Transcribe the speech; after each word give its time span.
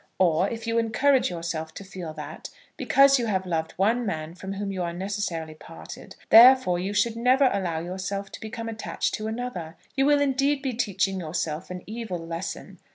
Or 0.17 0.49
if 0.49 0.65
you 0.65 0.79
encourage 0.79 1.29
yourself 1.29 1.75
to 1.75 1.83
feel 1.83 2.11
that, 2.15 2.49
because 2.75 3.19
you 3.19 3.27
have 3.27 3.45
loved 3.45 3.73
one 3.73 4.03
man 4.03 4.33
from 4.33 4.53
whom 4.53 4.71
you 4.71 4.81
are 4.81 4.93
necessarily 4.93 5.53
parted, 5.53 6.15
therefore 6.31 6.79
you 6.79 6.91
should 6.91 7.15
never 7.15 7.51
allow 7.53 7.77
yourself 7.81 8.31
to 8.31 8.41
become 8.41 8.67
attached 8.67 9.13
to 9.13 9.27
another, 9.27 9.75
you 9.95 10.07
will 10.07 10.19
indeed 10.19 10.63
be 10.63 10.73
teaching 10.73 11.19
yourself 11.19 11.69
an 11.69 11.83
evil 11.85 12.17
lesson. 12.17 12.79